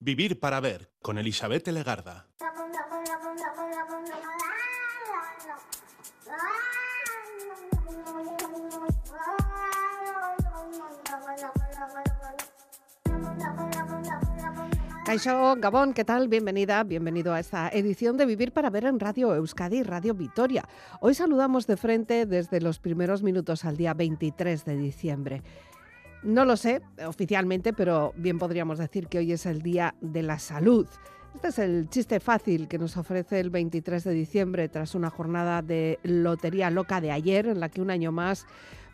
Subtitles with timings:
[0.00, 2.28] Vivir para ver con Elizabeth Legarda.
[15.04, 16.28] Caixo Gabón, ¿qué tal?
[16.28, 20.68] Bienvenida, bienvenido a esta edición de Vivir para Ver en Radio Euskadi Radio Vitoria.
[21.00, 25.42] Hoy saludamos de frente desde los primeros minutos al día 23 de diciembre.
[26.22, 30.38] No lo sé oficialmente, pero bien podríamos decir que hoy es el Día de la
[30.38, 30.86] Salud.
[31.34, 35.62] Este es el chiste fácil que nos ofrece el 23 de diciembre tras una jornada
[35.62, 38.46] de lotería loca de ayer en la que un año más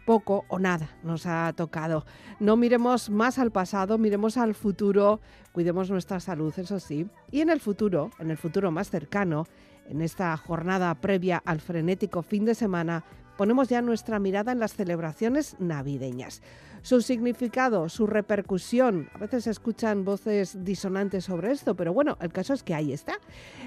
[0.04, 2.04] poco o nada nos ha tocado.
[2.40, 5.20] No miremos más al pasado, miremos al futuro,
[5.52, 7.06] cuidemos nuestra salud, eso sí.
[7.30, 9.46] Y en el futuro, en el futuro más cercano,
[9.88, 13.04] en esta jornada previa al frenético fin de semana,
[13.36, 16.42] ponemos ya nuestra mirada en las celebraciones navideñas.
[16.82, 22.30] Su significado, su repercusión, a veces se escuchan voces disonantes sobre esto, pero bueno, el
[22.30, 23.14] caso es que ahí está.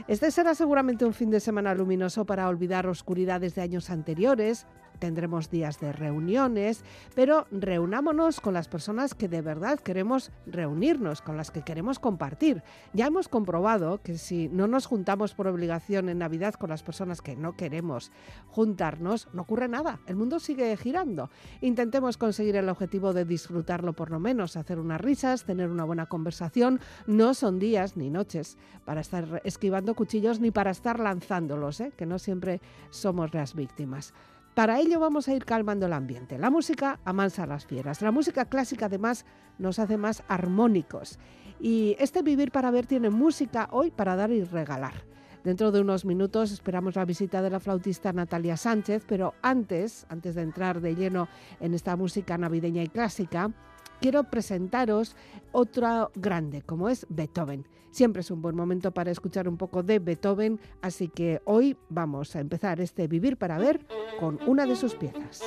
[0.07, 4.67] Este será seguramente un fin de semana luminoso para olvidar oscuridades de años anteriores,
[4.99, 6.83] tendremos días de reuniones,
[7.15, 12.63] pero reunámonos con las personas que de verdad queremos reunirnos, con las que queremos compartir.
[12.93, 17.21] Ya hemos comprobado que si no nos juntamos por obligación en Navidad con las personas
[17.21, 18.11] que no queremos
[18.49, 21.29] juntarnos, no ocurre nada, el mundo sigue girando.
[21.61, 26.07] Intentemos conseguir el objetivo de disfrutarlo por lo menos, hacer unas risas, tener una buena
[26.07, 26.79] conversación.
[27.05, 31.91] No son días ni noches para estar esquivando cuchillos ni para estar lanzándolos, ¿eh?
[31.95, 34.13] que no siempre somos las víctimas.
[34.58, 36.39] Para ello vamos a ir calmando el ambiente.
[36.39, 38.02] La música amansa las fieras.
[38.02, 39.23] La música clásica además
[39.59, 41.19] nos hace más armónicos.
[41.59, 44.95] Y este Vivir para Ver tiene música hoy para dar y regalar.
[45.44, 50.33] Dentro de unos minutos esperamos la visita de la flautista Natalia Sánchez, pero antes, antes
[50.33, 51.27] de entrar de lleno
[51.59, 53.52] en esta música navideña y clásica,
[53.99, 55.15] quiero presentaros
[55.51, 57.65] otra grande, como es Beethoven.
[57.91, 62.35] Siempre es un buen momento para escuchar un poco de Beethoven, así que hoy vamos
[62.35, 63.86] a empezar este Vivir para Ver
[64.19, 65.41] con una de sus piezas.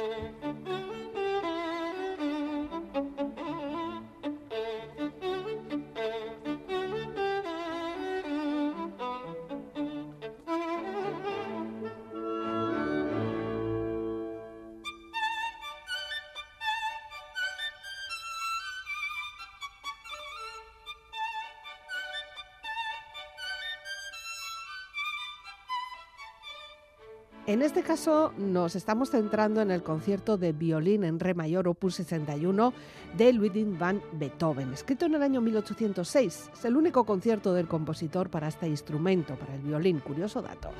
[27.61, 31.97] En este caso nos estamos centrando en el concierto de violín en re mayor opus
[31.97, 32.73] 61
[33.19, 36.51] de Ludwig van Beethoven, escrito en el año 1806.
[36.55, 40.71] Es el único concierto del compositor para este instrumento, para el violín, curioso dato.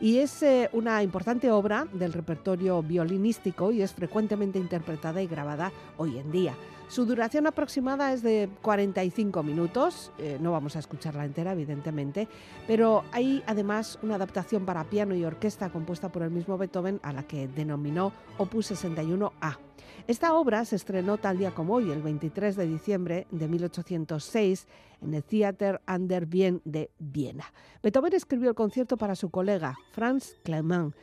[0.00, 5.70] Y es eh, una importante obra del repertorio violinístico y es frecuentemente interpretada y grabada
[5.98, 6.56] hoy en día.
[6.88, 12.28] Su duración aproximada es de 45 minutos, eh, no vamos a escucharla entera evidentemente,
[12.66, 17.12] pero hay además una adaptación para piano y orquesta compuesta por el mismo Beethoven a
[17.12, 19.58] la que denominó Opus 61A.
[20.06, 24.68] Esta obra se estrenó tal día como hoy, el 23 de diciembre de 1806,
[25.00, 27.46] en el Theater an der Wien de Viena.
[27.82, 30.94] Beethoven escribió el concierto para su colega Franz Clement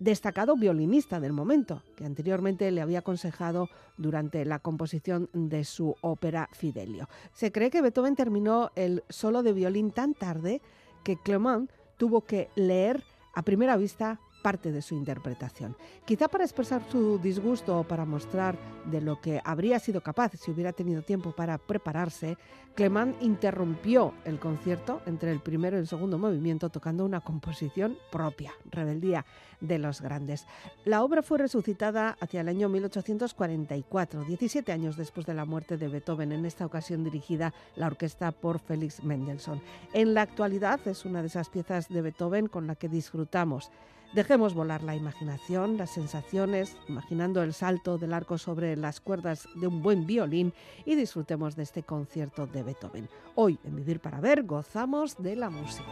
[0.00, 3.68] destacado violinista del momento, que anteriormente le había aconsejado
[3.98, 7.08] durante la composición de su ópera Fidelio.
[7.32, 10.62] Se cree que Beethoven terminó el solo de violín tan tarde
[11.04, 15.76] que Clement tuvo que leer a primera vista parte de su interpretación.
[16.04, 20.50] Quizá para expresar su disgusto o para mostrar de lo que habría sido capaz si
[20.50, 22.36] hubiera tenido tiempo para prepararse,
[22.74, 28.52] Clement interrumpió el concierto entre el primero y el segundo movimiento tocando una composición propia,
[28.70, 29.26] Rebeldía
[29.60, 30.46] de los Grandes.
[30.84, 35.88] La obra fue resucitada hacia el año 1844, 17 años después de la muerte de
[35.88, 39.60] Beethoven, en esta ocasión dirigida la orquesta por Félix Mendelssohn.
[39.92, 43.70] En la actualidad es una de esas piezas de Beethoven con la que disfrutamos
[44.12, 49.68] Dejemos volar la imaginación, las sensaciones, imaginando el salto del arco sobre las cuerdas de
[49.68, 50.52] un buen violín
[50.84, 53.08] y disfrutemos de este concierto de Beethoven.
[53.36, 55.84] Hoy en Vivir para Ver gozamos de la música.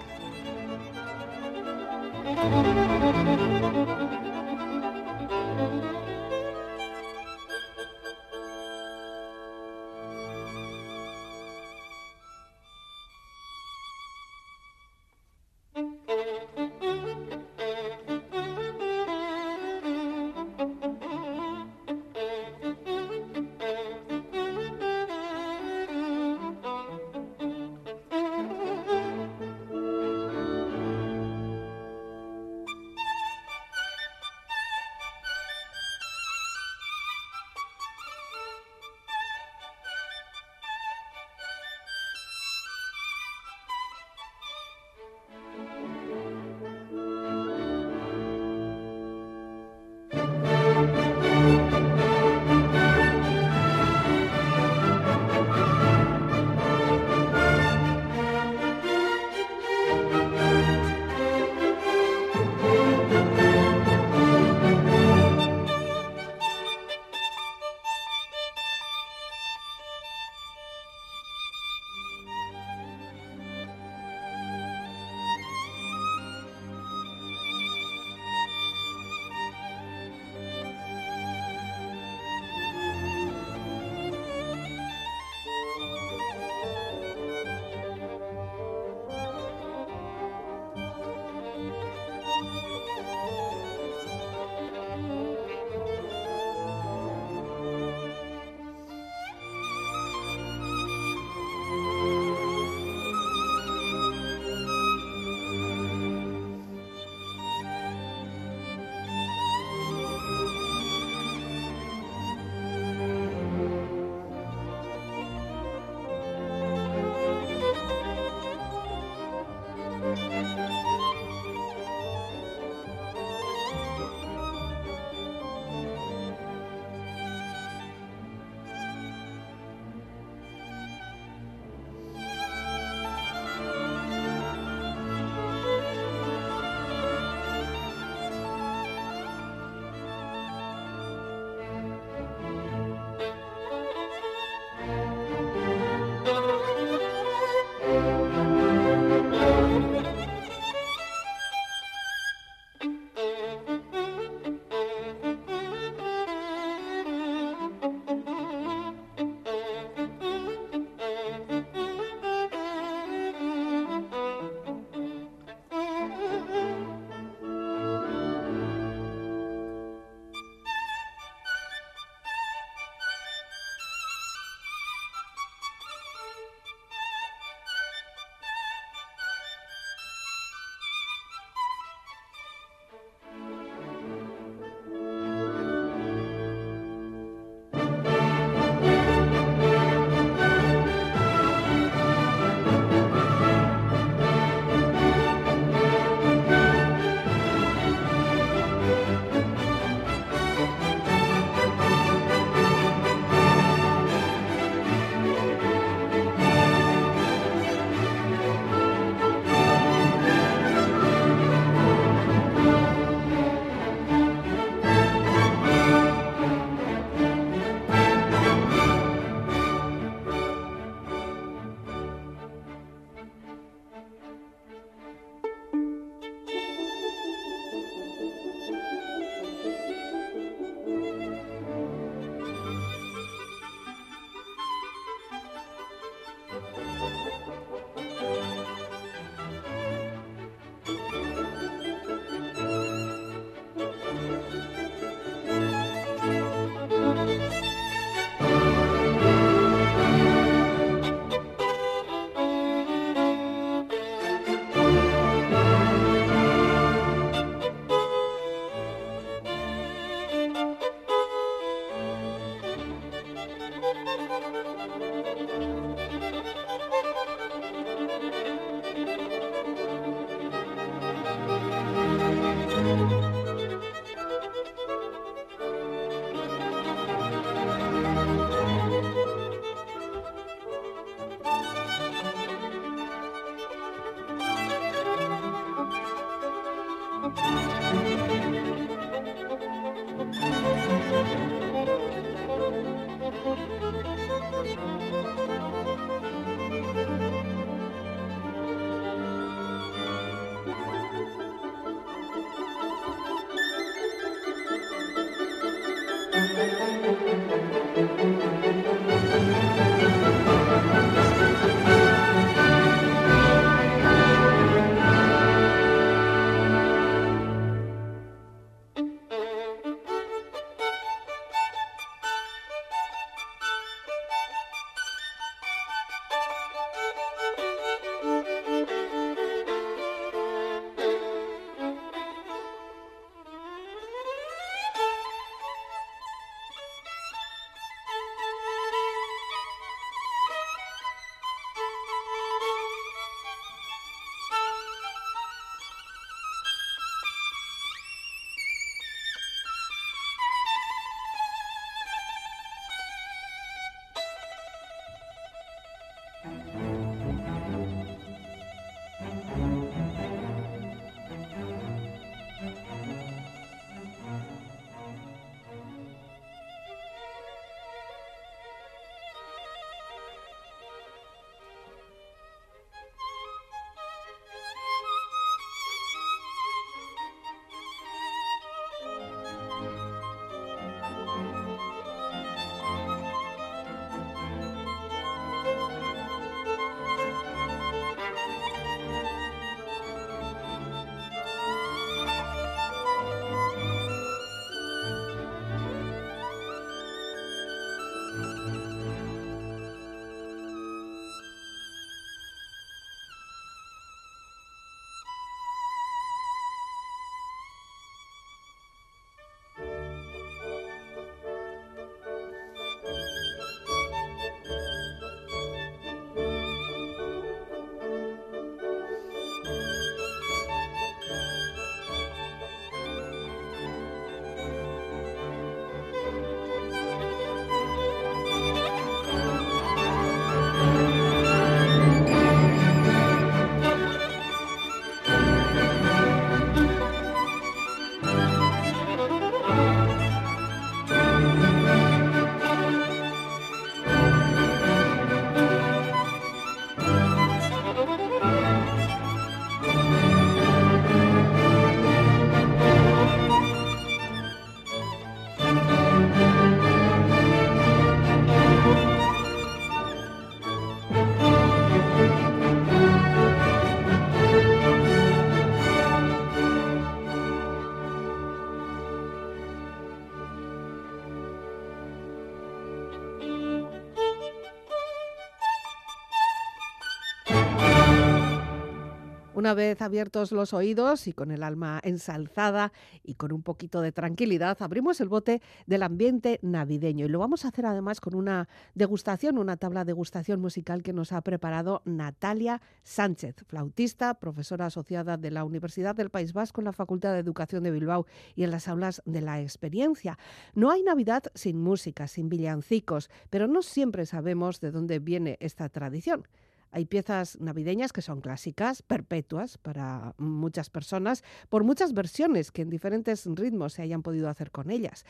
[479.69, 482.91] Una vez abiertos los oídos y con el alma ensalzada
[483.22, 487.67] y con un poquito de tranquilidad, abrimos el bote del ambiente navideño y lo vamos
[487.67, 492.01] a hacer además con una degustación, una tabla de degustación musical que nos ha preparado
[492.06, 497.41] Natalia Sánchez, flautista, profesora asociada de la Universidad del País Vasco en la Facultad de
[497.41, 498.25] Educación de Bilbao
[498.56, 500.39] y en las aulas de la experiencia.
[500.72, 505.91] No hay Navidad sin música, sin villancicos, pero no siempre sabemos de dónde viene esta
[505.91, 506.46] tradición.
[506.90, 512.90] Hay piezas navideñas que son clásicas, perpetuas para muchas personas, por muchas versiones que en
[512.90, 515.24] diferentes ritmos se hayan podido hacer con ellas.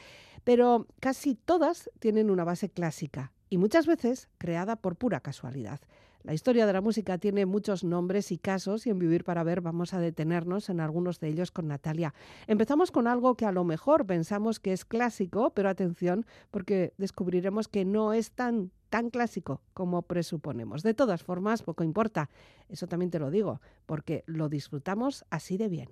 [0.45, 5.81] Pero casi todas tienen una base clásica y muchas veces creada por pura casualidad.
[6.23, 9.61] La historia de la música tiene muchos nombres y casos y en Vivir para Ver
[9.61, 12.13] vamos a detenernos en algunos de ellos con Natalia.
[12.47, 17.69] Empezamos con algo que a lo mejor pensamos que es clásico, pero atención porque descubriremos
[17.69, 20.83] que no es tan tan clásico como presuponemos.
[20.83, 22.31] De todas formas, poco importa,
[22.69, 25.91] eso también te lo digo, porque lo disfrutamos así de bien.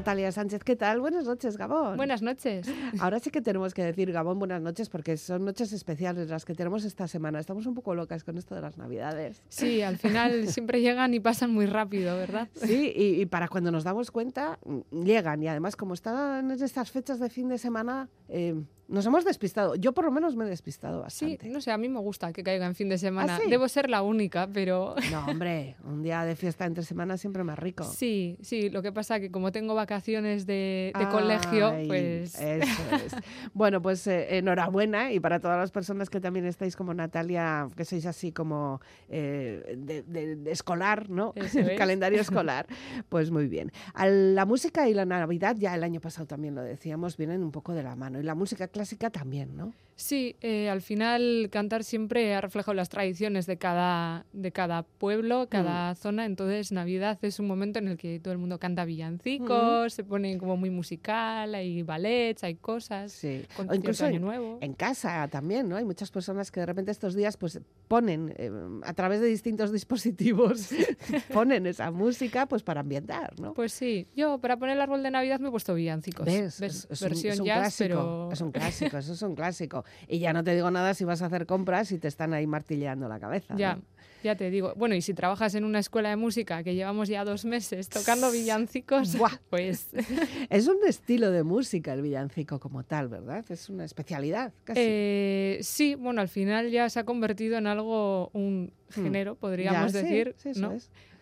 [0.00, 0.98] Natalia Sánchez, ¿qué tal?
[0.98, 1.98] Buenas noches, Gabón.
[1.98, 2.66] Buenas noches.
[3.00, 6.54] Ahora sí que tenemos que decir, Gabón, buenas noches, porque son noches especiales las que
[6.54, 7.38] tenemos esta semana.
[7.38, 9.42] Estamos un poco locas con esto de las Navidades.
[9.50, 12.48] Sí, al final siempre llegan y pasan muy rápido, ¿verdad?
[12.54, 14.58] Sí, y, para cuando nos damos cuenta,
[14.90, 15.42] llegan.
[15.42, 18.54] Y además, como están en estas fechas de fin de semana, eh,
[18.90, 19.76] nos hemos despistado.
[19.76, 21.46] Yo por lo menos me he despistado bastante.
[21.46, 23.38] Sí, no sé, a mí me gusta que caiga en fin de semana.
[23.40, 24.96] ¿Ah, Debo ser la única, pero...
[25.10, 27.84] No, hombre, un día de fiesta entre semana siempre más rico.
[28.00, 32.34] Sí, sí, lo que pasa que como tengo vacaciones de, colegio, pues...
[32.40, 33.14] Eso es.
[33.52, 37.84] bueno, pues eh, enhorabuena y para todas las personas que también estáis como Natalia, que
[37.84, 41.34] sois así como eh, de, escolar, ¿no?
[41.54, 42.66] El calendario escolar,
[43.08, 43.70] pues muy bien.
[43.94, 47.74] la música y la Navidad, ya el año pasado también lo decíamos, vienen un poco
[47.74, 48.18] de la mano.
[48.18, 49.74] Y la música clásica también, ¿no?
[50.00, 55.46] Sí, eh, al final cantar siempre ha reflejado las tradiciones de cada, de cada pueblo,
[55.50, 55.96] cada mm.
[55.96, 56.24] zona.
[56.24, 60.38] Entonces, Navidad es un momento en el que todo el mundo canta villancicos, se pone
[60.38, 63.12] como muy musical, hay ballets, hay cosas.
[63.12, 63.44] Sí.
[63.58, 64.56] o incluso Año Nuevo.
[64.62, 65.76] En, casa también, ¿no?
[65.76, 68.50] Hay muchas personas que de repente estos días pues ponen eh,
[68.84, 70.70] a través de distintos dispositivos
[71.34, 73.52] ponen esa música pues para ambientar, ¿no?
[73.52, 74.06] Pues sí.
[74.16, 76.24] Yo para poner el árbol de Navidad me he puesto villancicos.
[76.24, 76.62] ¿Ves?
[76.62, 79.84] Es, Versión un, clásico, Es un clásico, eso es un clásico.
[80.08, 82.46] Y ya no te digo nada si vas a hacer compras y te están ahí
[82.46, 83.54] martilleando la cabeza.
[83.56, 83.78] Ya.
[84.22, 87.24] Ya te digo, bueno, y si trabajas en una escuela de música que llevamos ya
[87.24, 89.16] dos meses tocando villancicos,
[89.50, 89.88] pues...
[90.50, 93.44] es un estilo de música el villancico como tal, ¿verdad?
[93.48, 94.80] Es una especialidad, casi.
[94.82, 99.02] Eh, sí, bueno, al final ya se ha convertido en algo, un hmm.
[99.02, 100.76] género, podríamos decir, ¿no?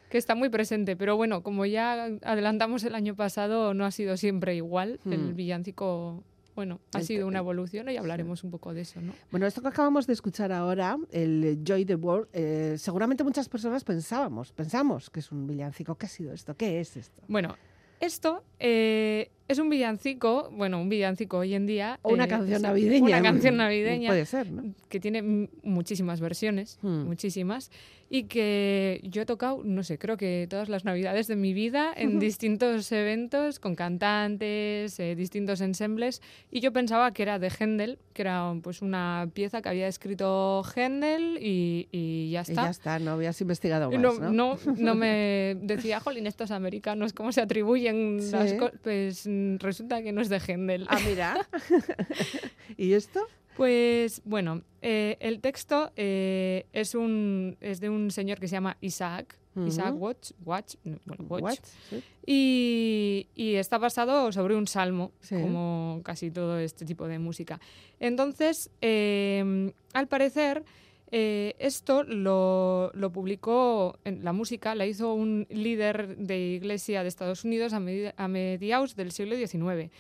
[0.08, 4.16] que está muy presente, pero bueno, como ya adelantamos el año pasado, no ha sido
[4.16, 5.00] siempre igual.
[5.04, 5.36] El hmm.
[5.36, 6.24] villancico
[6.58, 9.12] bueno, ha sido una evolución y hablaremos un poco de eso, ¿no?
[9.30, 13.84] Bueno, esto que acabamos de escuchar ahora, el Joy the World, eh, seguramente muchas personas
[13.84, 15.94] pensábamos, pensamos que es un villancico.
[15.94, 16.56] ¿Qué ha sido esto?
[16.56, 17.22] ¿Qué es esto?
[17.28, 17.54] Bueno,
[18.00, 21.98] esto eh, es un villancico, bueno, un villancico hoy en día.
[22.02, 23.04] O una eh, canción navideña.
[23.06, 24.08] Una canción navideña.
[24.10, 24.74] Puede ser, ¿no?
[24.88, 27.04] Que tiene muchísimas versiones, Hmm.
[27.06, 27.70] muchísimas.
[28.10, 31.92] Y que yo he tocado, no sé, creo que todas las navidades de mi vida
[31.94, 36.22] en distintos eventos, con cantantes, eh, distintos ensembles.
[36.50, 40.62] Y yo pensaba que era de Händel, que era pues una pieza que había escrito
[40.74, 42.64] Händel y, y ya Y está.
[42.64, 44.30] ya está, no habías investigado más, No, ¿no?
[44.30, 48.32] no, no me decía, jolín, estos americanos, ¿cómo se atribuyen Sí.
[48.32, 48.78] las cosas?
[48.82, 49.26] Pues
[49.58, 50.86] resulta que no es de Händel.
[50.88, 51.48] Ah, mira.
[52.76, 53.20] ¿Y esto?
[53.56, 58.76] Pues bueno, eh, el texto eh, es, un, es de un señor que se llama
[58.80, 59.94] Isaac, Isaac.
[59.96, 61.58] Watch, Watch, no, bueno, Watch, What?
[61.90, 62.02] Sí.
[62.24, 65.34] y, y está basado sobre un salmo, Sí.
[65.34, 67.58] como casi todo este tipo de música.
[67.98, 70.62] Entonces, eh, al parecer,
[71.10, 77.08] eh, esto lo, lo publicó, en la música la hizo un líder de iglesia de
[77.08, 79.90] Estados Unidos a, medi- a mediados del siglo XIX.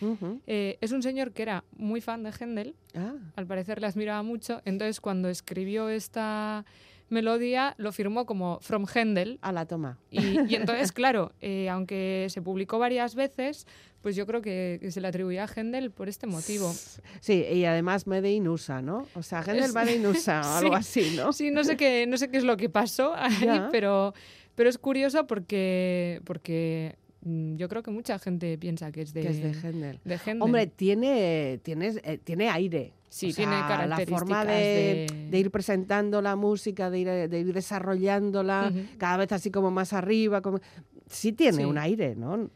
[0.46, 4.22] Eh, es un señor que era muy fan de Händel, Ah, al parecer le admiraba
[4.22, 6.64] mucho, entonces cuando escribió esta
[7.10, 9.98] melodía lo firmó como From Händel, a la toma.
[10.10, 10.18] y,
[10.50, 13.66] y entonces, claro, eh, aunque se publicó varias veces,
[14.02, 16.72] pues yo creo que, que se le atribuía a Händel por este motivo.
[17.20, 19.06] Sí, y además Made in USA, ¿no?
[19.14, 21.32] O sea, Händel Made in USA, o algo Sí, así, ¿no?
[21.32, 24.14] Sí, no sé qué, no sé qué es lo que pasó ahí, pero,
[24.54, 29.22] pero es curioso porque, porque mm, yo creo que mucha gente piensa que es de,
[29.22, 30.00] Que es de Händel.
[30.04, 30.42] de Händel.
[30.42, 32.92] Hombre, tiene, tienes, eh, tiene aire.
[33.10, 36.98] Sí, O sea, tiene La características forma de, de- de ir presentando la música, de
[36.98, 38.80] ir, de ir desarrollándola, Ujú.
[38.98, 40.40] cada vez así como más arriba.
[40.42, 40.60] Como...
[41.08, 41.64] Sí tiene Sí.
[41.64, 42.50] un aire, ¿no?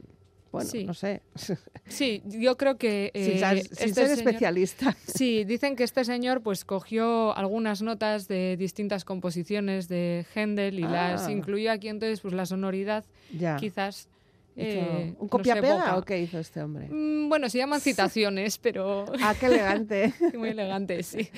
[0.51, 0.85] Bueno, Sí.
[0.85, 1.23] no sé.
[1.89, 4.97] Sí, yo creo que sin eh, ser, sin este ser señor- especialista.
[5.07, 10.83] Sí, dicen que este señor pues cogió algunas notas de distintas composiciones de Händel y
[10.83, 11.33] las Ah.
[11.33, 13.05] incluyó aquí, entonces pues la sonoridad
[13.37, 13.57] Ya.
[13.57, 14.09] quizás...
[14.55, 16.89] Eh, ¿Un copia-pega o qué hizo este hombre?
[16.91, 20.13] Mm, Bueno, se llaman citaciones, pero Ah, qué elegante.
[20.37, 21.29] muy elegantes, sí.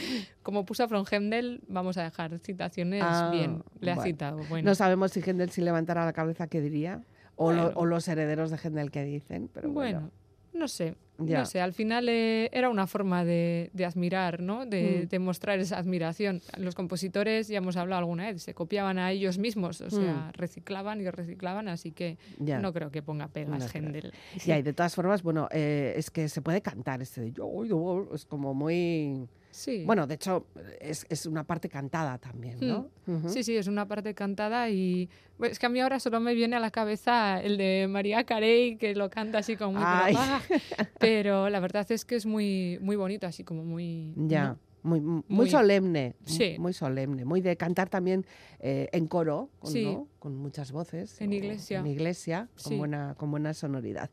[0.43, 3.63] Como puso From Händel, vamos a dejar citaciones Ah, bien.
[3.81, 4.07] Le ha bueno.
[4.11, 4.69] citado, bueno.
[4.69, 7.03] No sabemos si Händel si levantara la cabeza qué diría,
[7.37, 7.79] o, lo- Bueno.
[7.81, 10.01] o los herederos de Händel qué dicen, pero bueno.
[10.01, 10.13] bueno,
[10.53, 10.97] no sé.
[11.19, 11.39] Ya.
[11.39, 14.67] No sé, al final eh, era una forma de, de admirar, ¿no?
[14.67, 15.09] De, Mm.
[15.09, 16.41] de mostrar esa admiración.
[16.59, 21.01] Los compositores, ya hemos hablado alguna vez, se copiaban a ellos mismos, o sea, reciclaban
[21.01, 22.45] y reciclaban, así que Mm.
[22.47, 22.59] Ya.
[22.59, 23.67] no creo que ponga pegas No.
[23.81, 24.13] Händel.
[24.45, 27.65] Ya, y de todas formas, bueno, eh, es que se puede cantar este de yo,
[27.65, 29.29] yo, es como muy...
[29.55, 29.85] Sí.
[29.87, 30.49] Bueno, de hecho,
[30.81, 32.91] es, es una parte cantada también, ¿no?
[33.07, 33.29] Ujú.
[33.29, 35.09] Sí, sí, es una parte cantada y
[35.41, 38.77] es que a mí ahora solo me viene a la cabeza el de María Carey
[38.77, 39.83] que lo canta así como muy.
[39.87, 40.41] "Ah",
[40.99, 44.49] pero la verdad es que es muy muy bonito, así como muy Ya.
[44.49, 44.59] ¿no?
[44.83, 46.57] Muy, muy, Muy- solemne, Sí.
[46.59, 48.27] muy solemne, muy de cantar también
[48.59, 49.85] eh, en coro, con, Sí.
[49.85, 50.09] ¿no?
[50.19, 51.19] con muchas voces.
[51.23, 51.79] En o iglesia.
[51.79, 54.11] En iglesia, con, buena, con buena sonoridad.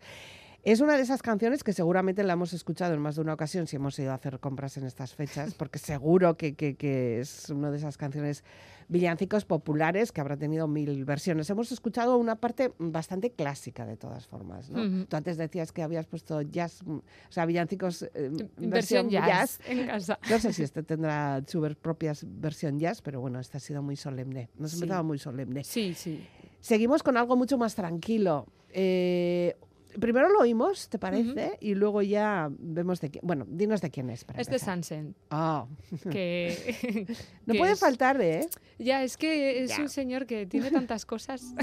[0.63, 3.65] Es una de esas canciones que seguramente la hemos escuchado en más de una ocasión
[3.65, 7.49] si hemos ido a hacer compras en estas fechas, porque seguro que, que- que es
[7.49, 8.43] una de esas canciones
[8.87, 11.49] villancicos populares que habrá tenido mil versiones.
[11.49, 14.69] Hemos escuchado una parte bastante clásica de todas formas.
[14.69, 15.05] ¿no?
[15.07, 19.87] Tú antes decías que habías puesto jazz, mm, o sea, villancicos eh, versión jazz, en
[19.87, 20.19] casa.
[20.29, 23.95] no sé si este tendrá su propia versión jazz, pero bueno, este ha sido muy
[23.95, 24.49] solemne.
[24.59, 24.77] Nos Sí.
[24.77, 25.63] empezaba muy solemne.
[25.63, 26.23] Sí, sí.
[26.59, 28.45] Seguimos con algo mucho más tranquilo.
[28.73, 29.55] Eh,
[29.99, 31.57] primero lo oímos, ¿te parece?
[31.61, 33.21] Y luego ya vemos de quién.
[33.25, 34.23] Bueno, dinos de quién es.
[34.23, 34.59] Para Es de.
[34.59, 35.65] Sansen, Ah,
[36.11, 37.07] que
[37.45, 38.47] no que puede es- faltar, ¿eh?
[38.79, 39.81] Ya, es que es Ya.
[39.81, 41.53] un señor que tiene tantas cosas.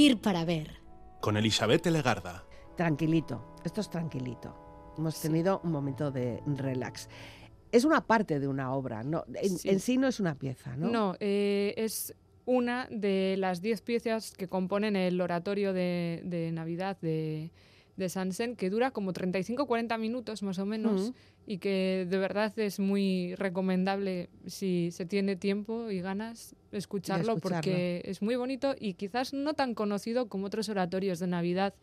[0.01, 0.81] Vivir para ver.
[1.21, 2.43] Con Elizabeth Legarda.
[2.75, 4.95] Tranquilito, esto es tranquilito.
[4.97, 7.11] Hemos tenido un momento de relax.
[7.71, 10.75] Es una parte de una obra, no, en sí, en sí no es una pieza,
[10.75, 10.89] ¿no?
[10.91, 12.15] No, eh, es
[12.47, 17.53] una de las diez piezas que componen el oratorio de, de Navidad de,
[18.01, 21.13] de Sansen, que dura como 35-40 minutos más o menos
[21.47, 27.57] y que de verdad es muy recomendable si se tiene tiempo y ganas escucharlo, escucharlo.
[27.61, 31.75] porque es muy bonito y quizás no tan conocido como otros oratorios de Navidad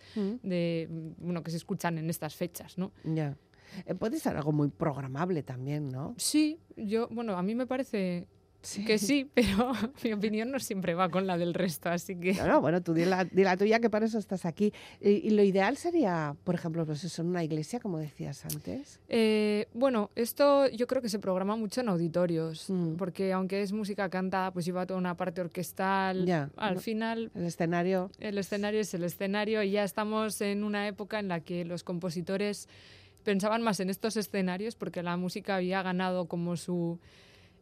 [0.43, 0.88] de
[1.19, 2.91] bueno que se escuchan en estas fechas, ¿no?
[3.03, 3.38] Ya.
[3.86, 6.15] Eh, puede ser algo muy programable también, ¿no?
[6.17, 8.27] Sí, yo bueno, a mí me parece
[8.85, 9.71] que sí, pero
[10.03, 12.93] mi opinión no siempre va con la del resto, así que No, no, bueno, tú
[12.93, 14.73] di la, di la tuya, que para eso estás aquí.
[14.99, 18.99] Y, y lo ideal sería, por ejemplo, pues eso, en una iglesia, como decías antes.
[19.09, 22.95] Eh, bueno, esto yo creo que se programa mucho en auditorios, Mm.
[22.95, 26.25] porque aunque es música cantada, pues lleva toda una parte orquestal.
[26.25, 28.11] Ya, Al no- final, El escenario.
[28.19, 31.83] el escenario es el escenario y ya estamos en una época en la que los
[31.83, 32.67] compositores
[33.23, 36.99] pensaban más en estos escenarios porque la música había ganado como su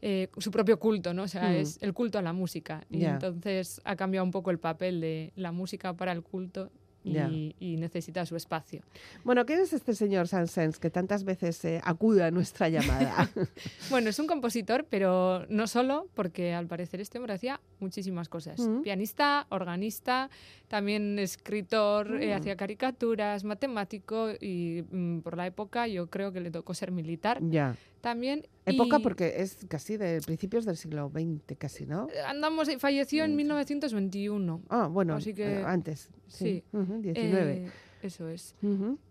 [0.07, 1.23] eh, su propio culto, ¿no?
[1.23, 1.55] O sea, Mm.
[1.55, 2.85] es el culto a la música.
[2.91, 6.69] Y entonces ha cambiado un poco el papel de la música para el culto
[7.03, 8.81] y, necesita su espacio.
[9.23, 13.29] Bueno, ¿quién es este señor Sansens que tantas veces eh, acude a nuestra llamada?
[13.91, 18.59] Bueno, es un compositor, pero no solo, porque al parecer este hombre hacía muchísimas cosas.
[18.59, 18.81] Mm.
[18.81, 20.29] Pianista, organista,
[20.67, 22.37] también escritor, eh, Mm.
[22.39, 27.37] hacía caricaturas, matemático y mm, por la época yo creo que le tocó ser militar
[27.41, 27.75] ya.
[28.05, 28.47] También.
[28.67, 32.07] Época y porque es casi de principios del siglo XX, casi, ¿no?
[32.27, 33.37] Andamos, falleció en Mm.
[33.37, 34.61] 1921.
[34.69, 36.09] Ah, bueno, Así que- eh, antes.
[36.27, 36.45] Sí.
[36.45, 36.63] sí.
[36.77, 37.53] Ujú, 19.
[37.65, 37.69] Eh,
[38.05, 38.55] eso es.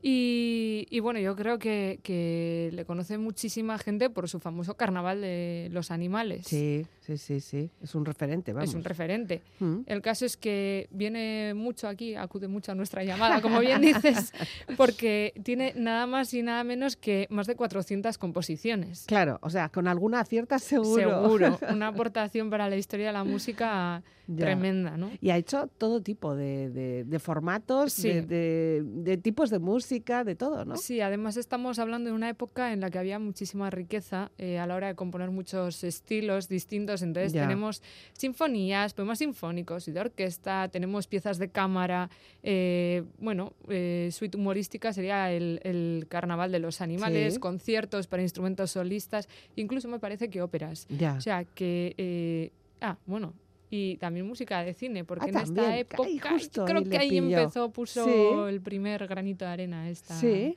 [0.03, 5.21] Y, y bueno, yo creo que, que le conoce muchísima gente por su famoso carnaval
[5.21, 6.47] de los animales.
[6.47, 7.71] Sí, sí, sí, sí.
[7.83, 8.69] Es un referente, vamos.
[8.71, 9.43] Es un referente.
[9.87, 14.33] El caso es que viene mucho aquí, acude mucho a nuestra llamada, como bien dices,
[14.77, 19.05] porque tiene nada más y nada menos que más de 400 composiciones.
[19.07, 21.23] Claro, o sea, con alguna acierta seguro.
[21.25, 24.37] Seguro, una aportación para la historia de la música Ya.
[24.45, 25.11] tremenda, ¿no?
[25.21, 28.09] Y ha hecho todo tipo de, de- de formatos, Sí.
[28.09, 30.77] de, de- de tipos de música, de todo, ¿no?
[30.77, 34.67] Sí, además estamos hablando de una época en la que había muchísima riqueza eh, a
[34.67, 37.03] la hora de componer muchos estilos distintos.
[37.03, 37.43] Entonces Ya.
[37.43, 42.11] tenemos sinfonías, poemas sinfónicos y de orquesta, tenemos piezas de cámara,
[42.43, 47.41] eh, bueno, eh, suite humorística sería el, el Carnaval de los Animales, Sí.
[47.41, 50.87] conciertos para instrumentos solistas, incluso me parece que óperas.
[50.89, 51.15] Ya.
[51.15, 51.95] O sea que...
[51.99, 53.35] eh, ah, bueno.
[53.77, 57.19] Y también música de cine, porque Ah, en esta también, época justo creo que ahí
[57.19, 58.11] empezó, puso Sí.
[58.49, 60.15] el primer granito de arena esta.
[60.15, 60.57] Sí.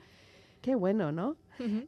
[0.67, 1.37] Qué bueno, ¿no?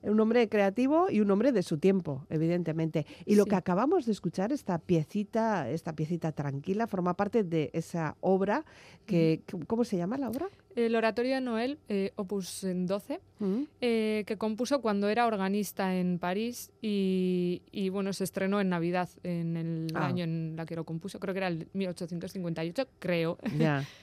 [0.03, 3.05] Un hombre creativo y un hombre de su tiempo, evidentemente.
[3.25, 3.49] Y lo Sí.
[3.49, 8.63] que acabamos de escuchar, esta piecita, esta piecita tranquila, forma parte de esa obra
[9.05, 10.47] que, ¿cómo se llama la obra?
[10.77, 13.63] El oratorio de Noel, eh, opus 12, Mm.
[13.81, 19.09] eh, que compuso cuando era organista en París y, y, bueno, se estrenó en Navidad,
[19.23, 20.05] en el Ah.
[20.07, 23.37] año en la que lo compuso, creo que era el 1858, creo.
[23.57, 23.83] Ya.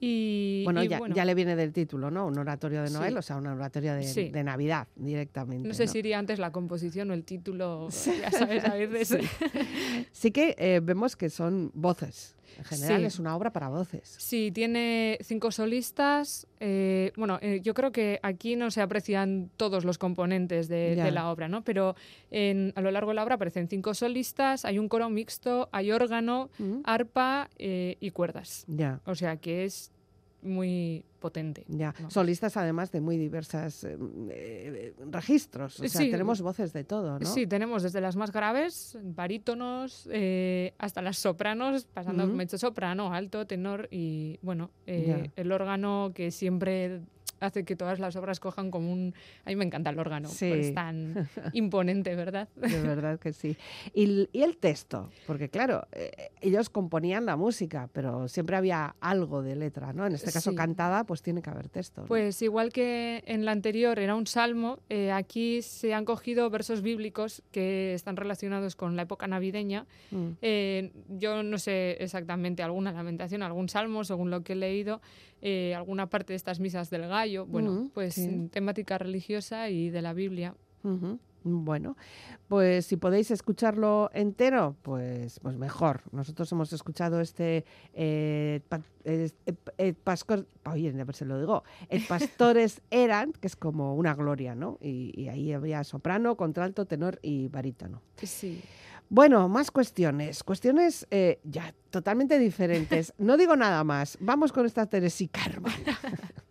[0.00, 2.26] Y, Bueno, y ya, bueno, ya le viene del título, ¿no?
[2.26, 2.94] Un oratorio de Sí.
[2.94, 4.28] Noel, o sea, un oratorio de, Sí.
[4.28, 5.66] de Navidad directamente.
[5.68, 7.88] no sé si iría antes la composición o el título,
[8.20, 9.08] ya sabes, a veces.
[10.12, 12.34] Sí que eh, vemos que son voces.
[12.58, 13.06] En general Sí.
[13.06, 14.14] es una obra para voces.
[14.18, 16.46] Sí, tiene cinco solistas.
[16.60, 21.30] eh, bueno, eh, yo creo que aquí no se aprecian todos los componentes de, la
[21.30, 21.62] obra, ¿no?
[21.62, 21.94] Pero
[22.30, 25.92] en- a lo largo de la obra aparecen cinco solistas, hay un coro mixto, hay
[25.92, 28.64] órgano, Mm, arpa eh, y cuerdas.
[28.66, 29.90] Ya, O sea que es
[30.44, 31.64] muy potente.
[31.68, 31.92] ya.
[31.96, 32.12] Vamos.
[32.12, 33.86] Solistas además de muy diversos
[35.10, 35.80] registros.
[35.80, 36.10] O sea, Sí.
[36.10, 37.26] tenemos voces de todo, ¿no?
[37.26, 42.34] Sí, tenemos desde las más graves, barítonos, eh, hasta las sopranos, pasando Ujú.
[42.34, 47.00] mezzo soprano, alto, tenor y, bueno, eh, el órgano que siempre
[47.44, 49.14] hace que todas las obras cojan como un...
[49.44, 50.48] A mí me encanta el órgano, Sí.
[50.48, 51.14] pues es tan
[51.52, 52.48] imponente, ¿verdad?
[52.56, 53.56] De verdad que sí.
[53.94, 59.42] Y, y el texto, porque claro, eh, ellos componían la música, pero siempre había algo
[59.42, 60.06] de letra, ¿no?
[60.06, 60.56] En este caso Sí.
[60.56, 62.02] cantada, pues tiene que haber texto.
[62.02, 62.06] ¿no?
[62.08, 66.82] Pues igual que en la anterior era un salmo, eh, aquí se han cogido versos
[66.82, 72.92] bíblicos que están relacionados con la época navideña Mm, Eh, yo no sé exactamente alguna
[72.92, 75.00] lamentación, algún salmo, según lo que he leído,
[75.44, 78.48] eh, alguna parte de estas misas del gallo, bueno, Mm, pues sí.
[78.50, 80.54] temática religiosa y de la Biblia.
[81.46, 81.94] Bueno,
[82.48, 86.00] pues si podéis escucharlo entero, pues, pues mejor.
[86.12, 89.30] Nosotros hemos escuchado este eh, pa- eh,
[89.76, 94.14] eh, pascor- oye, a ver si lo digo, el Pastores eran, que es como una
[94.14, 94.78] gloria, ¿no?
[94.80, 98.00] Y, y ahí había soprano, contralto, tenor y barítono.
[98.22, 98.62] Sí.
[99.08, 100.42] Bueno, más cuestiones.
[100.42, 103.12] Cuestiones eh, ya totalmente diferentes.
[103.18, 104.16] No digo nada más.
[104.20, 105.98] Vamos con esta Teresica hermana.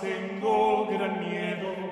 [0.00, 1.83] tengo gran miedo.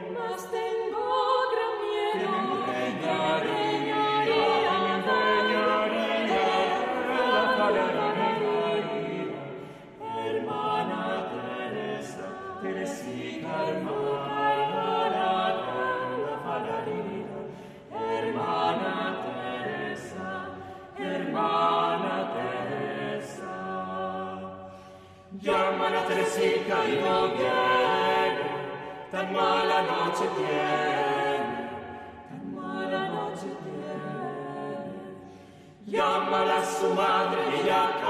[35.86, 38.01] Llámala su madre ella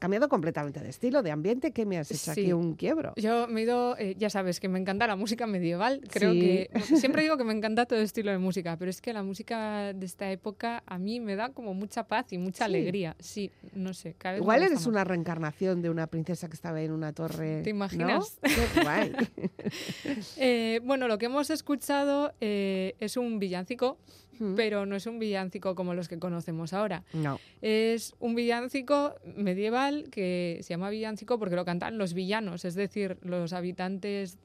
[0.00, 1.70] cambiado completamente de estilo, de ambiente.
[1.70, 2.40] ¿Qué me has hecho Sí.
[2.40, 3.12] aquí un quiebro?
[3.16, 6.00] Yo me he ido, eh, ya sabes que me encanta la música medieval.
[6.10, 6.40] Creo Sí.
[6.40, 6.70] que
[7.20, 10.06] siempre digo que me encanta todo estilo de música, pero es que la música de
[10.06, 12.70] esta época a mí me da como mucha paz y mucha Sí.
[12.70, 13.14] alegría.
[13.20, 14.14] Sí, no sé.
[14.18, 17.62] Cada vez me Igual eres una reencarnación de una princesa que estaba en una torre.
[17.62, 17.76] ¿Te ¿no?
[17.76, 18.38] imaginas?
[18.74, 19.12] Qué guay.
[20.36, 23.98] Eh, bueno, lo que hemos escuchado eh, es un villancico,
[24.40, 24.54] Mm.
[24.54, 27.04] pero no es un villancico como los que conocemos ahora.
[27.12, 27.38] no.
[27.62, 33.18] Es un villancico medieval que se llama villancico porque lo cantan los villanos, es decir,
[33.22, 34.38] los habitantes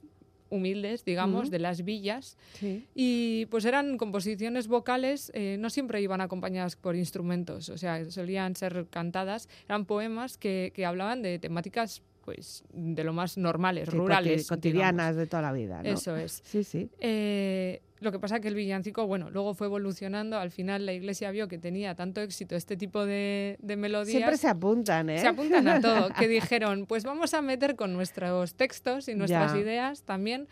[0.49, 2.37] humildes, digamos, de las villas.
[2.53, 2.85] Sí.
[2.93, 8.55] Y pues eran composiciones vocales, eh, no siempre iban acompañadas por instrumentos, o sea, solían
[8.55, 13.95] ser cantadas, eran poemas que, que hablaban de temáticas pues de lo más normales, Sí,
[13.95, 14.47] rurales.
[14.49, 15.81] coti- cotidianas de toda la vida.
[15.83, 15.89] ¿no?
[15.89, 16.41] Eso es.
[16.43, 16.89] Sí, sí.
[16.99, 20.37] Eh, lo que pasa que el villancico, bueno, luego fue evolucionando.
[20.37, 24.11] Al final la iglesia vio que tenía tanto éxito este tipo de, de melodías.
[24.17, 25.19] Siempre se apuntan, ¿eh?
[25.19, 26.09] se apuntan a todo.
[26.17, 29.59] Que dijeron, pues vamos a meter con nuestros textos y nuestras Ya.
[29.59, 30.47] ideas también.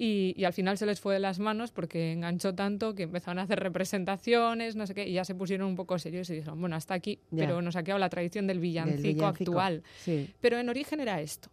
[0.00, 3.40] Y, y al final se les fue de las manos porque enganchó tanto que empezaron
[3.40, 6.60] a hacer representaciones, no sé qué, y ya se pusieron un poco serios y dijeron,
[6.60, 9.82] bueno, hasta aquí, pero nos ha quedado la tradición del Del villancico, actual.
[9.98, 10.30] Sí.
[10.40, 11.50] Pero en origen era esto.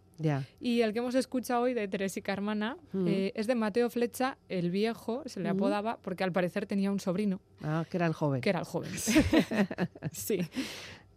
[0.59, 4.71] Y el que hemos escuchado hoy de Teresica Hermana eh, es de Mateo Flecha, el
[4.71, 7.41] viejo, se le apodaba, porque al parecer tenía un sobrino.
[7.61, 8.41] Ah, que era el joven.
[8.41, 8.91] Que era el joven.
[10.11, 10.39] sí.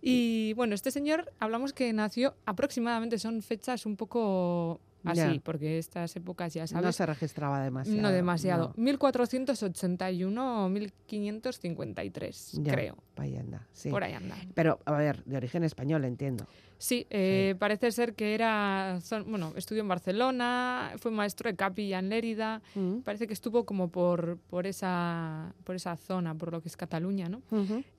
[0.01, 6.14] Y bueno, este señor, hablamos que nació aproximadamente, son fechas un poco así, porque estas
[6.16, 6.84] épocas ya sabes.
[6.84, 8.03] No se registraba demasiado.
[8.03, 8.74] No demasiado.
[8.76, 12.96] 1481 o 1553, creo.
[13.14, 13.90] Por ahí anda, sí.
[13.90, 14.36] Por ahí anda.
[14.55, 16.46] Pero, a ver, de origen español, entiendo.
[16.79, 22.09] Sí, eh, parece ser que era, bueno, estudió en Barcelona, fue maestro de capilla en
[22.09, 22.99] Lérida, mm.
[23.01, 27.29] parece que estuvo como por, por, esa, por esa zona, por lo que es Cataluña,
[27.29, 27.43] ¿no?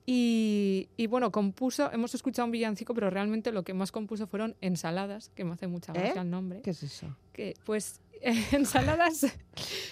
[0.06, 4.56] y, y, bueno, compuso, hemos escuchado un villancico, pero realmente lo que más compuso fueron
[4.62, 6.24] ensaladas, que me hace mucha gracia ¿Eh?
[6.24, 6.62] el nombre.
[6.62, 7.14] ¿Qué es eso?
[7.32, 8.00] Que, pues
[8.52, 9.26] ensaladas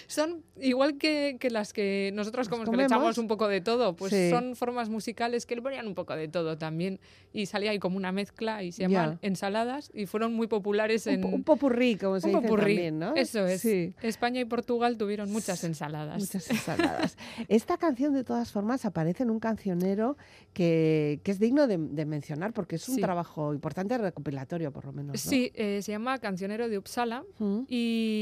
[0.07, 3.95] son igual que, que, las que nosotros como que le echamos un poco de todo,
[3.95, 6.99] pues son formas musicales que le ponían un poco de todo también
[7.33, 11.23] y salía ahí como una mezcla y se llaman ensaladas y fueron muy populares en...
[11.23, 13.15] Un, popurrí, como se dice también, ¿no?
[13.15, 13.65] Eso es.
[13.65, 16.19] España y Portugal tuvieron muchas ensaladas.
[16.19, 17.17] Muchas ensaladas.
[17.47, 20.17] Esta canción de todas formas aparece en un cancionero
[20.53, 25.19] que, que es digno de, mencionar porque es un trabajo importante recopilatorio por lo menos.
[25.19, 27.61] Sí, eh, se llama Cancionero de Uppsala mm.
[27.67, 28.18] y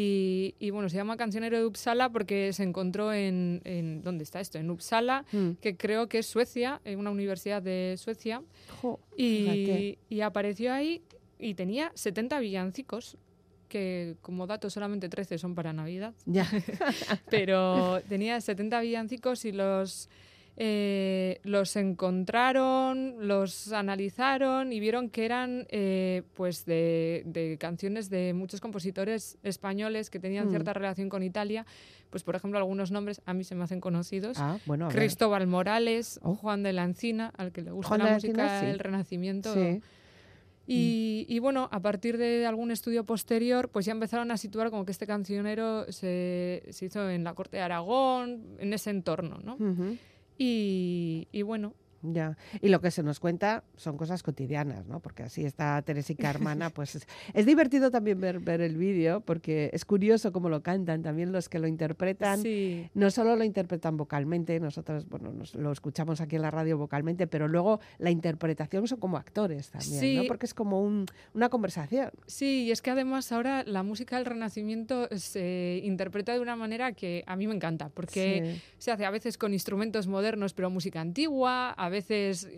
[0.59, 4.57] y, bueno, se llama Cancionero de Uppsala porque se encontró en, ¿dónde está esto?
[4.57, 5.51] En Uppsala, mm.
[5.61, 8.41] que creo que es Suecia, en una universidad de Suecia.
[9.15, 11.01] y, y, apareció ahí
[11.39, 13.17] y tenía 70 villancicos
[13.67, 16.13] que como dato solamente 13 son para Navidad.
[16.25, 16.47] Ya.
[17.29, 20.09] Pero tenía 70 villancicos y los
[20.59, 28.59] eh, los encontraron, los analizaron y vieron que eran eh, pues de, canciones de muchos
[28.59, 30.49] compositores españoles que tenían mm.
[30.49, 31.67] cierta relación con Italia.
[32.09, 34.37] Pues por ejemplo algunos nombres a mí se me hacen conocidos.
[34.39, 34.57] Ah,
[34.89, 36.33] Cristóbal Morales, oh.
[36.33, 39.53] Juan de la Encina, al que le gusta la música del Renacimiento.
[40.69, 44.83] Y, y, bueno, a partir de algún estudio posterior, pues ya empezaron a situar como
[44.83, 49.55] que este cancionero se, se hizo en la corte de Aragón, en ese entorno, ¿no?
[50.37, 51.73] Y, y bueno,
[52.13, 54.99] ya, y lo que se nos cuenta son cosas cotidianas, ¿no?
[54.99, 59.85] Porque así está Teresica Hermana, pues es, divertido también ver, ver el vídeo, porque es
[59.85, 62.43] curioso cómo lo cantan, también los que lo interpretan,
[62.93, 67.27] no solo lo interpretan vocalmente, nosotros, bueno, nos, lo escuchamos aquí en la radio vocalmente,
[67.27, 70.23] pero luego la interpretación son como actores también, ¿no?
[70.27, 72.11] Porque es como un, una conversación.
[72.25, 76.91] Sí, y es que además ahora la música del Renacimiento se interpreta de una manera
[76.93, 81.01] que a mí me encanta, porque se hace a veces con instrumentos modernos, pero música
[81.01, 81.96] antigua, a veces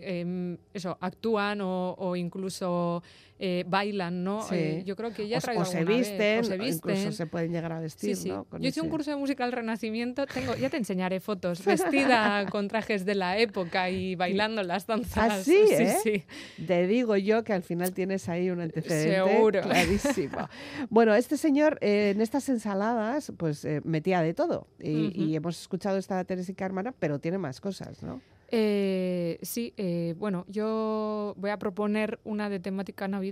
[0.02, 3.02] em, eso, actúan o, o incluso
[3.42, 4.46] eh, bailan, ¿no?
[4.52, 6.90] Eh, yo creo que ya o, o se visten, se visten.
[6.90, 8.46] incluso se pueden llegar a vestir, ¿no?
[8.58, 12.68] yo hice un curso de música al Renacimiento, tengo, ya te enseñaré fotos, vestida con
[12.68, 15.32] trajes de la época y bailando las danzas.
[15.32, 15.96] Así, ¿Ah, ¿eh?
[16.02, 16.24] Sí,
[16.66, 19.62] Te digo yo que al final tienes ahí un antecedente Seguro.
[19.62, 20.48] clarísimo.
[20.90, 26.22] bueno, este señor en estas ensaladas pues metía de todo y, y hemos escuchado esta
[26.24, 28.20] Teresa Hermana, pero tiene más cosas, ¿no?
[28.52, 33.29] Eh, sí, eh, bueno, yo voy a proponer una de temática navideña,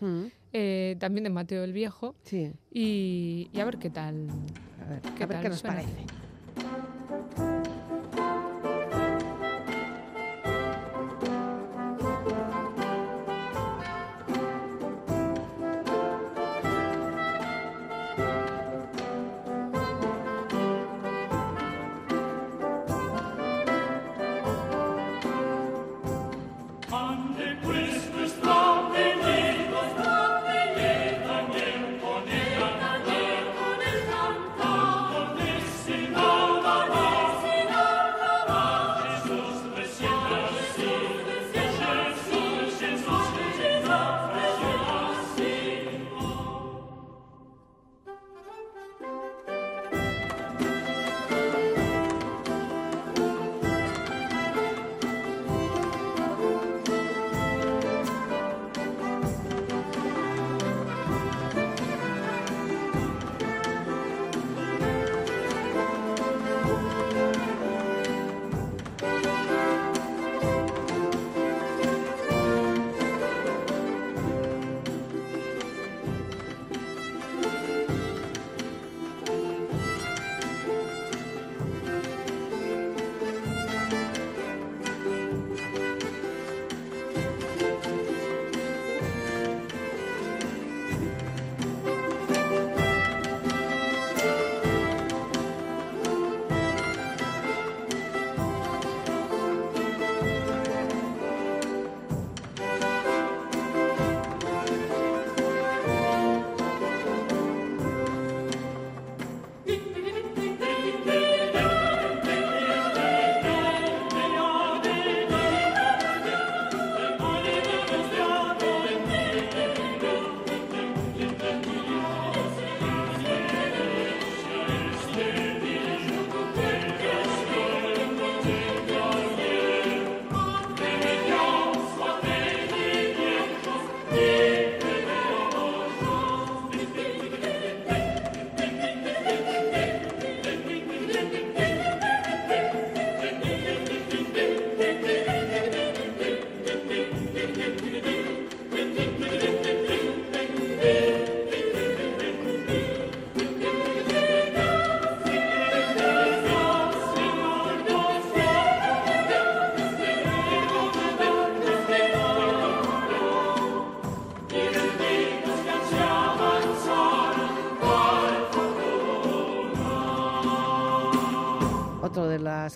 [0.00, 0.24] mm.
[0.52, 2.52] eh, también de Mateo el Viejo, sí.
[2.70, 4.28] y, a ver qué tal.
[4.84, 7.49] A ver qué, tal qué nos parece.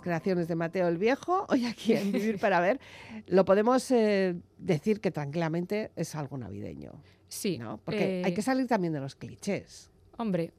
[0.05, 2.79] Creaciones de Mateo el Viejo, hoy aquí en Vivir para Ver,
[3.27, 6.93] lo podemos eh, decir que tranquilamente es algo navideño.
[7.27, 7.57] Sí.
[7.57, 7.81] ¿no?
[7.83, 9.91] Porque hay que eh, salir también de los clichés.
[10.19, 10.53] Hombre,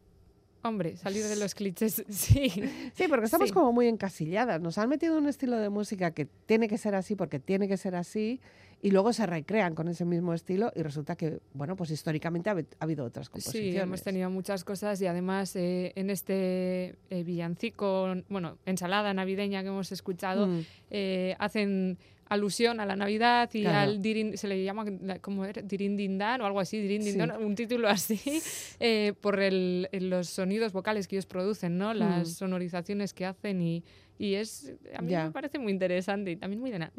[0.66, 2.50] Hombre, salir de los clichés, sí.
[2.94, 4.60] Sí, porque estamos como muy encasilladas.
[4.60, 7.78] Nos han metido un estilo de música que tiene que ser así porque tiene que
[7.78, 8.42] ser así
[8.82, 12.56] y luego se recrean con ese mismo estilo y resulta que, bueno, pues históricamente ha,
[12.80, 13.74] habido otras composiciones.
[13.74, 19.62] Sí, hemos tenido muchas cosas y además eh, en este eh, villancico, bueno, ensalada navideña
[19.62, 20.62] que hemos escuchado, mm.
[20.90, 24.86] eh, hacen alusión a la Navidad y al dirin, se le llama
[25.22, 28.20] como dirindindán o algo así, dirindindán, un título así,
[28.80, 31.94] eh, por el, los sonidos vocales que ellos producen, ¿no?
[31.94, 32.32] Las mm.
[32.32, 33.84] sonorizaciones que hacen y,
[34.18, 36.90] y es a mí me parece muy interesante y también muy de,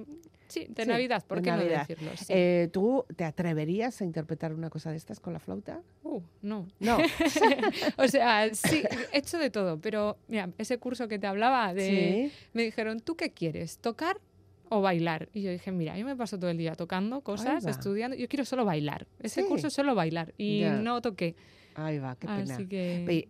[0.47, 2.11] sí, de Navidad, ¿por qué no decirlo?
[2.29, 5.83] Eh, ¿Tú te atreverías a interpretar una cosa de estas con la flauta?
[6.05, 6.69] Uh, no.
[6.79, 6.99] No.
[7.97, 12.31] o sea, sí, he hecho de todo, pero mira, ese curso que te hablaba de
[12.53, 13.79] me dijeron, "¿Tú qué quieres?
[13.79, 14.21] ¿Tocar
[14.69, 15.29] o bailar.
[15.33, 18.45] Y yo dije, mira, yo me paso todo el día tocando cosas, estudiando, yo quiero
[18.45, 19.07] solo bailar.
[19.21, 21.37] Ese curso es solo bailar y no toqué.
[21.77, 22.59] Ahí va, qué pena.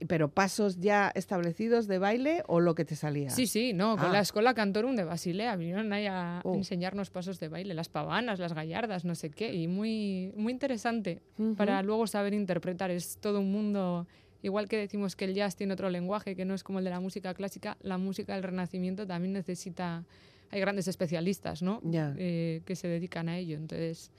[0.07, 3.31] Pero pasos ya establecidos de baile o lo que te salía.
[3.31, 4.23] Sí, sí, no, con la ah.
[4.23, 6.55] Escuela Cantorum de Basilea vinieron ahí a oh.
[6.55, 11.23] enseñarnos pasos de baile, las pavanas, las gallardas, no sé qué, y muy, muy interesante
[11.57, 12.93] para luego saber interpretar.
[12.93, 14.07] Es todo un mundo
[14.43, 16.91] igual que decimos que el jazz tiene otro lenguaje que no es como el de
[16.91, 20.05] la música clásica, la música del Renacimiento también necesita
[20.51, 21.81] hay grandes especialistas, ¿no?
[21.93, 23.57] Eh, que se dedican a ello.
[23.57, 24.11] Entonces,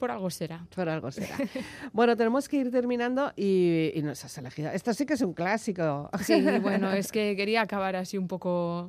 [0.00, 0.66] por algo será.
[0.74, 1.36] Por algo será.
[1.92, 4.70] bueno, tenemos que ir terminando y, y, nos has elegido.
[4.70, 6.08] Esto sí que es un clásico.
[6.22, 8.88] Sí, bueno, es que quería acabar así un poco,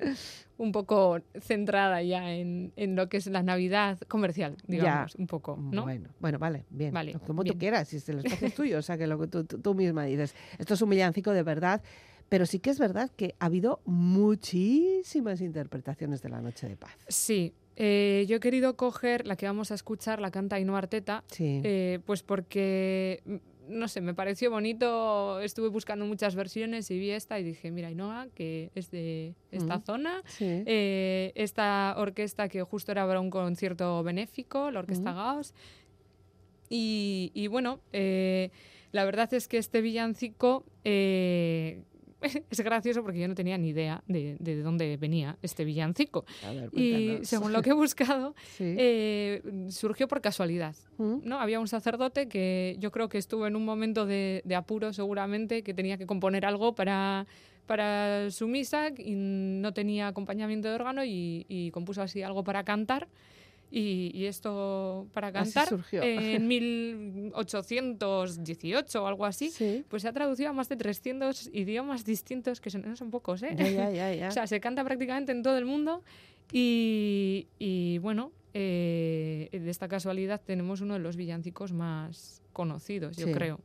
[0.58, 5.58] un poco centrada ya en, en lo que es la Navidad comercial, digamos, un poco,
[5.58, 5.84] ¿no?
[5.84, 6.94] Bueno, bueno, vale, bien.
[7.28, 9.76] Como tú quieras, si el espacio es tuyo, o sea, que lo que tú, tú
[9.76, 10.34] misma dices.
[10.58, 11.82] Esto es un villancico de verdad
[12.32, 16.96] pero sí que es verdad que ha habido muchísimas interpretaciones de la Noche de Paz.
[17.10, 21.26] Sí, eh, yo he querido coger la que vamos a escuchar, la canta Ainhoa Arteta,
[21.38, 23.36] eh, pues porque, mm,
[23.78, 27.90] no sé, me pareció bonito, estuve buscando muchas versiones y vi esta y dije, mira,
[27.90, 34.04] Ainhoa, que es de esta zona, eh, esta orquesta que justo era para un concierto
[34.04, 35.54] benéfico, la Orquesta Gaos,
[36.70, 40.64] y, bueno, la verdad es que este villancico
[42.50, 46.26] es gracioso porque yo no tenía ni idea de, de dónde venía este villancico.
[46.74, 50.76] y según lo que he buscado, eh, surgió por casualidad.
[50.98, 51.20] ¿Mm?
[51.24, 51.40] ¿no?
[51.40, 55.64] Había un sacerdote que yo creo que estuvo en un momento de, de apuro seguramente,
[55.64, 57.26] que tenía que componer algo para,
[57.66, 62.64] para su misa y no tenía acompañamiento de órgano y, y compuso así algo para
[62.64, 63.08] cantar.
[63.74, 69.50] Y, esto para cantar en 1818 o algo así,
[69.88, 73.44] pues se ha traducido a más de 300 idiomas distintos, que son, no son pocos,
[73.44, 73.56] ¿eh?
[74.28, 76.04] o sea, se canta prácticamente en todo el mundo
[76.52, 83.32] y, y bueno, eh, de esta casualidad tenemos uno de los villancicos más conocidos, yo
[83.32, 83.62] creo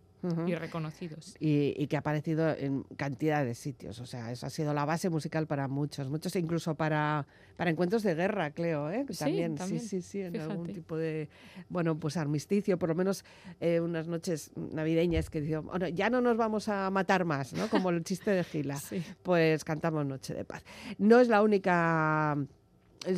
[0.47, 1.37] y reconocidos.
[1.39, 4.01] Y, que ha aparecido en cantidad de sitios.
[4.01, 8.03] O sea, eso ha sido la base musical para muchos, muchos incluso para, para encuentros
[8.03, 9.07] de guerra, creo, ¿eh?
[9.11, 11.29] Sí, también, sí, sí, sí, en algún tipo de,
[11.69, 13.25] bueno, pues armisticio, por lo menos
[13.61, 17.69] eh, unas noches navideñas que digo, bueno, ya no nos vamos a matar más, ¿no?
[17.69, 18.81] Como el chiste de Gila.
[19.23, 20.65] Pues cantamos Noche de Paz.
[20.99, 22.37] No es la única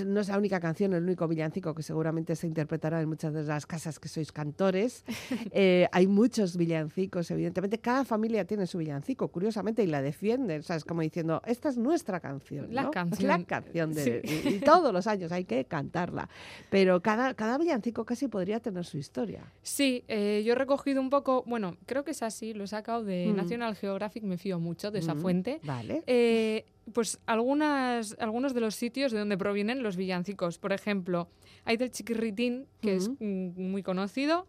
[0.06, 3.42] no es la única canción, el único villancico que seguramente se interpretará en muchas de
[3.42, 5.04] las casas que sois cantores.
[5.50, 7.78] Eh, hay muchos villancicos, evidentemente.
[7.78, 10.58] Cada familia tiene su villancico, curiosamente, y la defiende.
[10.58, 12.66] O sea, es como diciendo, esta es nuestra canción.
[12.70, 13.28] La canción.
[13.28, 16.28] La canción de, y, todos los años hay que cantarla.
[16.70, 19.52] Pero cada, cada villancico casi podría tener su historia.
[19.62, 23.04] Sí, eh, yo he recogido un poco, bueno, creo que es así, lo he sacado
[23.04, 23.36] de mm.
[23.36, 25.60] National Geographic, me fío mucho de esa mm, fuente.
[25.62, 26.02] Vale.
[26.06, 30.58] Eh, pues algunas, algunos de los sitios de donde provienen los villancicos.
[30.58, 31.28] Por ejemplo,
[31.64, 34.46] hay del Chiquirritín, que es muy conocido.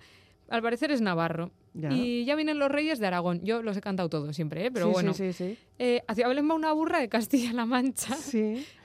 [0.49, 1.51] Al parecer es navarro.
[1.91, 3.41] Y ya vienen los reyes de Aragón.
[3.43, 4.71] Yo los he cantado todos siempre, ¿eh?
[4.71, 5.13] pero bueno.
[5.13, 8.17] Sí, sí, eh, hacia Belén va una burra de Castilla-La Mancha.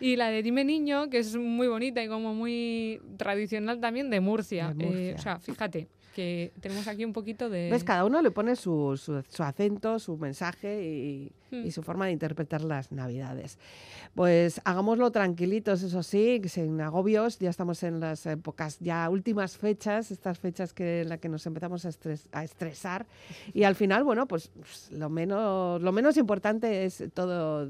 [0.01, 4.21] Y la de Dime Niño, que es muy bonita y como muy tradicional también de
[4.21, 4.75] Murcia.
[4.79, 7.69] Eh, o sea, fíjate que tenemos aquí un poquito de...
[7.71, 7.85] ¿Ves?
[7.85, 11.71] Cada uno le pone su, su, acento, su mensaje y, y, hmm.
[11.71, 13.59] su forma de interpretar las navidades.
[14.15, 17.39] Pues hagámoslo tranquilitos, eso sí, sin agobios.
[17.39, 21.45] Ya estamos en las épocas, ya últimas fechas, estas fechas que, en las que nos
[21.47, 21.91] empezamos a,
[22.33, 23.07] a estresar.
[23.53, 24.51] Y al final, bueno, pues
[24.93, 27.69] lo, menos, lo menos importante es todo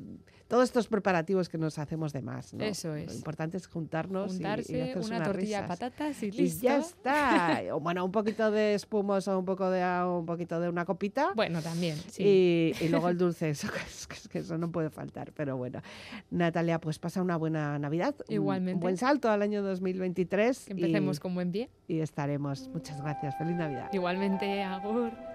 [0.55, 2.55] todos estos preparativos que nos hacemos de más.
[2.55, 2.63] ¿no?
[2.63, 3.09] Eso es.
[3.09, 6.65] Lo importante es juntarnos Juntarse, y, una tortilla de patatas y listo.
[6.65, 7.61] Y ya está.
[7.81, 11.33] bueno, un poquito de espumoso, un poco de un poquito de una copita.
[11.35, 12.73] Bueno, también, sí.
[12.81, 13.67] Y, luego el dulce, eso,
[14.31, 15.33] que eso no puede faltar.
[15.33, 15.83] Pero bueno,
[16.31, 18.15] Natalia, pues pasa una buena Navidad.
[18.29, 18.75] Igualmente.
[18.75, 20.67] Un buen salto al año 2023.
[20.67, 21.69] Que empecemos con buen pie.
[21.89, 22.69] Y estaremos.
[22.69, 23.37] Muchas gracias.
[23.39, 23.91] Feliz Navidad.
[23.93, 25.34] Igualmente, Agur.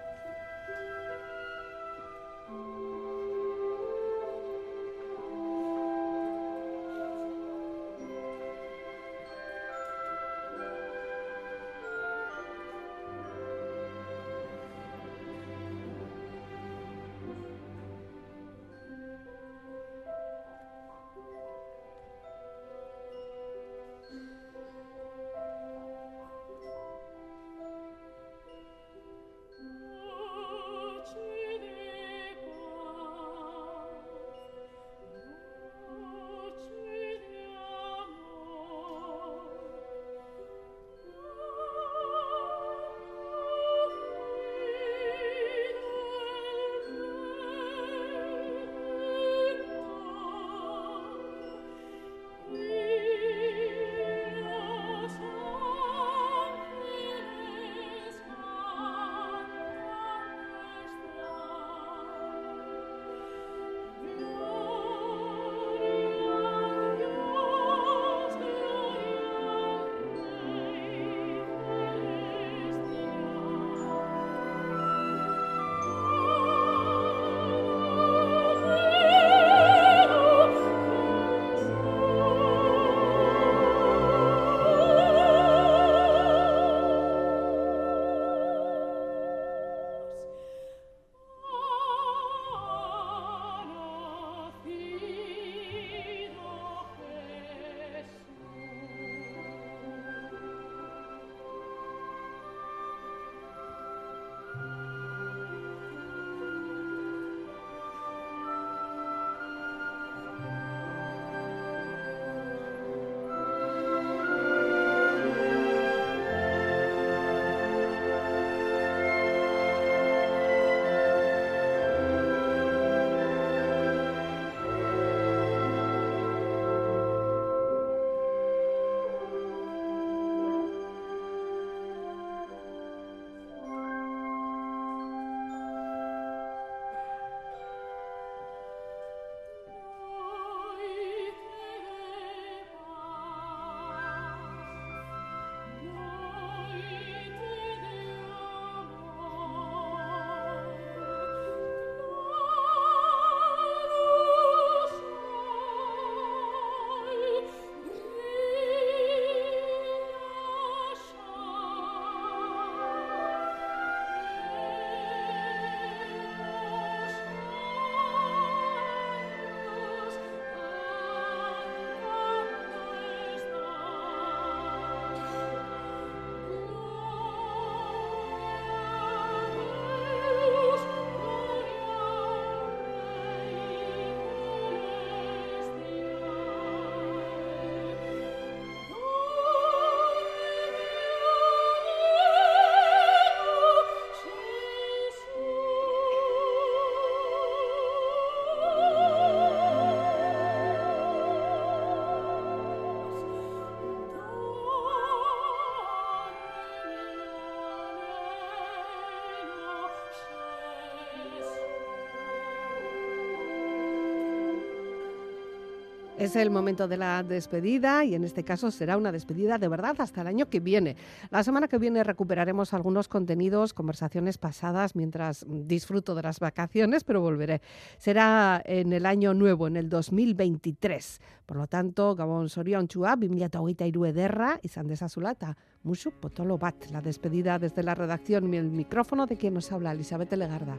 [216.20, 219.96] Es el momento de la despedida y en este caso será una despedida de verdad
[220.00, 220.94] hasta el año que viene.
[221.30, 227.22] La semana que viene recuperaremos algunos contenidos, conversaciones pasadas mientras disfruto de las vacaciones, pero
[227.22, 227.62] volveré.
[227.96, 231.22] Será en el año nuevo, en el 2023.
[231.46, 236.90] Por lo tanto, Gabón Sorion Chua, 2023 ederra, izan dezazulata, musu potolo bat.
[236.90, 240.76] La despedida desde la redacción y el micrófono de quien nos habla, Elizabeth Legarda.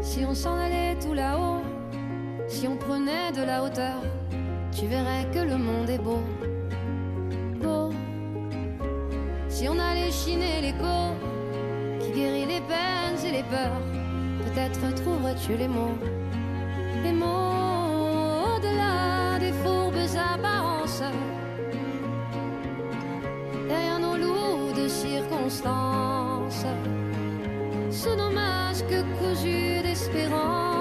[0.00, 1.62] Si on s'en allait tout là-haut,
[2.48, 4.02] si on prenait de la hauteur,
[4.78, 6.22] tu verrais que le monde est beau,
[7.60, 7.90] beau.
[9.48, 10.98] Si on allait chiner l'écho
[12.00, 13.82] qui guérit les peines et les peurs,
[14.44, 15.98] peut-être trouverais-tu les mots,
[17.02, 19.94] les mots au-delà des fourbes
[20.34, 21.02] apparences,
[23.68, 26.66] derrière nos lourdes circonstances,
[27.90, 30.77] sous nos masques cousus d'espérance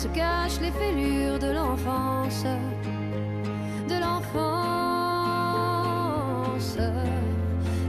[0.00, 2.44] se cachent les fêlures de l'enfance,
[3.86, 4.30] de l'enfance.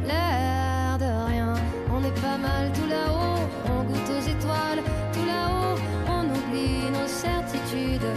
[0.06, 1.54] L'air de rien,
[1.96, 4.84] on est pas mal tout là-haut, on goûte aux étoiles,
[5.14, 5.78] tout là-haut,
[6.10, 8.12] on oublie nos certitudes,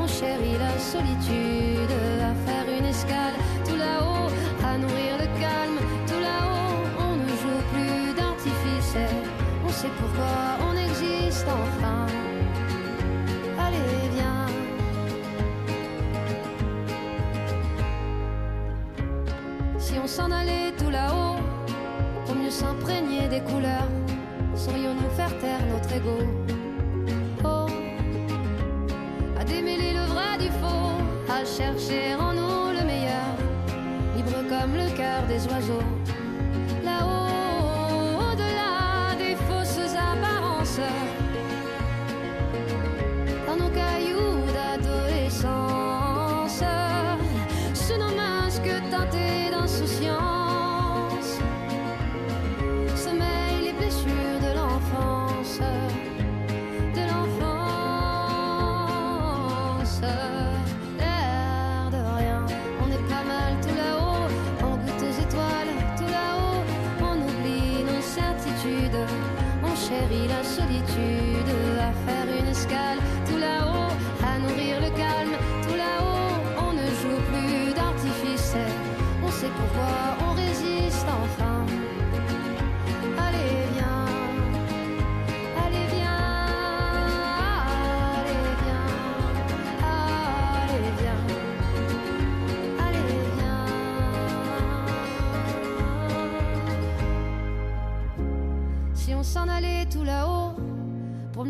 [0.00, 1.92] on chérit la solitude,
[2.30, 3.34] à faire une escale,
[3.66, 4.30] tout là-haut,
[4.64, 8.96] à nourrir le calme, tout là-haut, on ne joue plus d'artifice,
[9.66, 10.34] on sait pourquoi
[10.66, 11.83] on existe enfin.
[20.04, 21.40] On s'en allait tout là-haut,
[22.26, 23.88] pour mieux s'imprégner des couleurs,
[24.54, 26.18] saurions-nous faire taire notre ego
[27.42, 27.66] Oh,
[29.40, 33.32] à démêler le vrai du faux, à chercher en nous le meilleur,
[34.14, 36.03] libre comme le cœur des oiseaux.